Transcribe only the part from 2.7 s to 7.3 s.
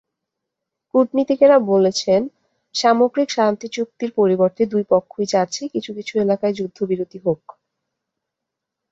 সামগ্রিক শান্তিচুক্তির পরিবর্তে দুই পক্ষই চাচ্ছে কিছু কিছু এলাকায় যুদ্ধবিরতি